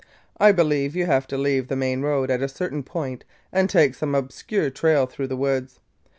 I 0.39 0.51
believe 0.51 0.95
you 0.95 1.05
have 1.05 1.27
to 1.27 1.37
leave 1.37 1.67
the 1.67 1.75
main 1.75 2.01
road 2.01 2.31
at 2.31 2.41
a 2.41 2.47
certain 2.49 2.81
point 2.81 3.23
and 3.53 3.69
take 3.69 3.93
some 3.93 4.15
obscure 4.15 4.71
trail 4.71 5.05
through 5.05 5.27
the 5.27 5.37
woods. 5.37 5.79